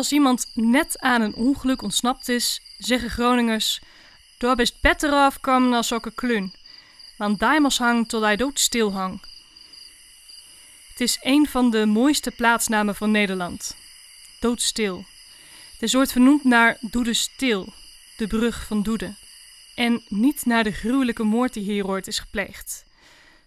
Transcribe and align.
Als 0.00 0.12
iemand 0.12 0.50
net 0.54 1.00
aan 1.00 1.20
een 1.20 1.34
ongeluk 1.34 1.82
ontsnapt 1.82 2.28
is, 2.28 2.60
zeggen 2.78 3.10
Groningers: 3.10 3.80
Daar 4.38 4.56
best 4.56 4.80
beter 4.80 5.12
afkomen 5.12 5.72
als 5.72 5.92
ook 5.92 6.06
een 6.06 6.14
klun. 6.14 6.54
Want 7.16 7.38
daimers 7.38 7.78
hang 7.78 8.08
tot 8.08 8.22
hij 8.22 8.36
doodstil 8.36 8.92
hang. 8.92 9.20
Het 10.90 11.00
is 11.00 11.18
een 11.22 11.46
van 11.46 11.70
de 11.70 11.86
mooiste 11.86 12.30
plaatsnamen 12.30 12.94
van 12.94 13.10
Nederland. 13.10 13.76
Doodstil. 14.40 15.04
Het 15.78 15.94
ooit 15.94 16.12
vernoemd 16.12 16.44
naar 16.44 16.76
Doede 16.80 17.14
Stil, 17.14 17.72
de 18.16 18.26
brug 18.26 18.66
van 18.66 18.82
Doede. 18.82 19.14
En 19.74 20.02
niet 20.08 20.46
naar 20.46 20.64
de 20.64 20.72
gruwelijke 20.72 21.22
moord 21.22 21.52
die 21.52 21.62
hier 21.62 21.86
ooit 21.86 22.06
is 22.06 22.18
gepleegd. 22.18 22.84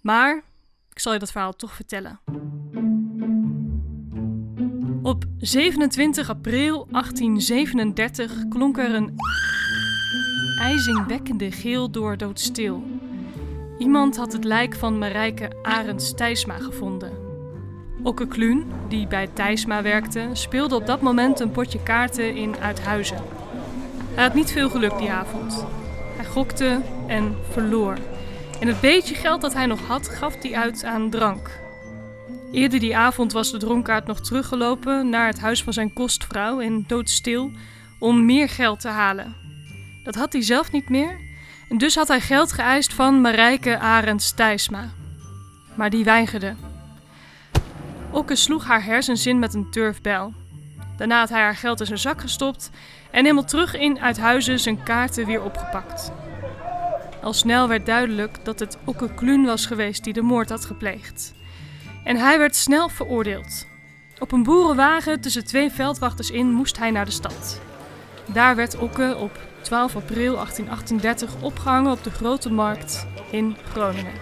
Maar 0.00 0.42
ik 0.90 0.98
zal 0.98 1.12
je 1.12 1.18
dat 1.18 1.32
verhaal 1.32 1.56
toch 1.56 1.74
vertellen. 1.74 2.20
Op 5.06 5.24
27 5.38 6.30
april 6.30 6.86
1837 6.90 8.48
klonk 8.48 8.78
er 8.78 8.94
een 8.94 9.14
ijzingwekkende 10.60 11.50
geel 11.50 11.90
door 11.90 12.16
doodstil. 12.16 12.82
Iemand 13.78 14.16
had 14.16 14.32
het 14.32 14.44
lijk 14.44 14.74
van 14.74 14.98
Marijke 14.98 15.50
Arends 15.62 16.14
Thijsma 16.14 16.58
gevonden. 16.58 17.12
Okke 18.02 18.26
Kluun, 18.26 18.64
die 18.88 19.06
bij 19.06 19.26
Thijsma 19.26 19.82
werkte, 19.82 20.28
speelde 20.32 20.74
op 20.74 20.86
dat 20.86 21.00
moment 21.00 21.40
een 21.40 21.50
potje 21.50 21.82
kaarten 21.82 22.36
in 22.36 22.56
Uithuizen. 22.56 23.22
Hij 24.14 24.24
had 24.24 24.34
niet 24.34 24.52
veel 24.52 24.70
geluk 24.70 24.98
die 24.98 25.10
avond. 25.10 25.66
Hij 26.16 26.24
gokte 26.24 26.80
en 27.06 27.36
verloor. 27.50 27.98
En 28.60 28.68
het 28.68 28.80
beetje 28.80 29.14
geld 29.14 29.40
dat 29.40 29.54
hij 29.54 29.66
nog 29.66 29.80
had, 29.80 30.08
gaf 30.08 30.42
hij 30.42 30.54
uit 30.54 30.84
aan 30.84 31.10
drank. 31.10 31.65
Eerder 32.56 32.80
die 32.80 32.96
avond 32.96 33.32
was 33.32 33.50
de 33.50 33.58
dronkaard 33.58 34.06
nog 34.06 34.20
teruggelopen 34.20 35.08
naar 35.08 35.26
het 35.26 35.40
huis 35.40 35.62
van 35.62 35.72
zijn 35.72 35.92
kostvrouw 35.92 36.58
in 36.58 36.84
doodstil 36.86 37.50
om 37.98 38.24
meer 38.24 38.48
geld 38.48 38.80
te 38.80 38.88
halen. 38.88 39.34
Dat 40.04 40.14
had 40.14 40.32
hij 40.32 40.42
zelf 40.42 40.72
niet 40.72 40.88
meer 40.88 41.20
en 41.68 41.78
dus 41.78 41.94
had 41.94 42.08
hij 42.08 42.20
geld 42.20 42.52
geëist 42.52 42.92
van 42.92 43.20
Marijke 43.20 43.78
Arends 43.78 44.34
Thijsma. 44.34 44.90
Maar 45.74 45.90
die 45.90 46.04
weigerde. 46.04 46.54
Okke 48.10 48.36
sloeg 48.36 48.64
haar 48.64 48.84
hersenzin 48.84 49.38
met 49.38 49.54
een 49.54 49.70
turfbel. 49.70 50.32
Daarna 50.96 51.18
had 51.18 51.28
hij 51.28 51.40
haar 51.40 51.56
geld 51.56 51.80
in 51.80 51.86
zijn 51.86 51.98
zak 51.98 52.20
gestopt 52.20 52.70
en 53.10 53.22
helemaal 53.22 53.44
terug 53.44 53.74
in 53.74 54.00
Uithuizen 54.00 54.60
zijn 54.60 54.82
kaarten 54.82 55.26
weer 55.26 55.42
opgepakt. 55.42 56.12
Al 57.22 57.32
snel 57.32 57.68
werd 57.68 57.86
duidelijk 57.86 58.44
dat 58.44 58.58
het 58.60 58.78
Okke 58.84 59.14
Kluun 59.14 59.44
was 59.44 59.66
geweest 59.66 60.04
die 60.04 60.12
de 60.12 60.22
moord 60.22 60.48
had 60.48 60.64
gepleegd. 60.64 61.34
En 62.06 62.16
hij 62.16 62.38
werd 62.38 62.56
snel 62.56 62.88
veroordeeld. 62.88 63.66
Op 64.18 64.32
een 64.32 64.42
boerenwagen 64.42 65.20
tussen 65.20 65.44
twee 65.44 65.70
veldwachters 65.70 66.30
in 66.30 66.46
moest 66.46 66.78
hij 66.78 66.90
naar 66.90 67.04
de 67.04 67.10
stad. 67.10 67.60
Daar 68.32 68.56
werd 68.56 68.78
Okke 68.78 69.16
op 69.18 69.40
12 69.60 69.96
april 69.96 70.32
1838 70.34 71.42
opgehangen 71.42 71.92
op 71.92 72.04
de 72.04 72.10
Grote 72.10 72.50
Markt 72.52 73.06
in 73.30 73.56
Groningen. 73.70 74.12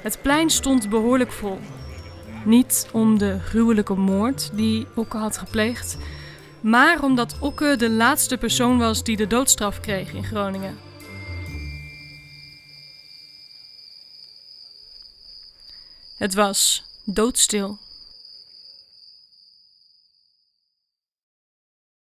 Het 0.00 0.18
plein 0.22 0.50
stond 0.50 0.88
behoorlijk 0.88 1.32
vol. 1.32 1.58
Niet 2.44 2.88
om 2.92 3.18
de 3.18 3.38
gruwelijke 3.38 3.94
moord 3.94 4.50
die 4.56 4.86
Okke 4.94 5.16
had 5.16 5.38
gepleegd, 5.38 5.96
maar 6.60 7.02
omdat 7.02 7.36
Okke 7.40 7.76
de 7.76 7.90
laatste 7.90 8.36
persoon 8.36 8.78
was 8.78 9.04
die 9.04 9.16
de 9.16 9.26
doodstraf 9.26 9.80
kreeg 9.80 10.12
in 10.12 10.24
Groningen. 10.24 10.91
Het 16.22 16.34
was 16.34 16.82
doodstil. 17.04 17.78